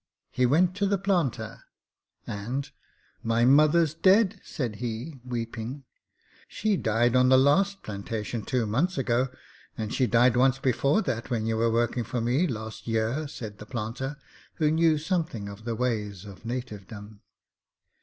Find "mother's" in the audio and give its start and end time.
3.45-3.93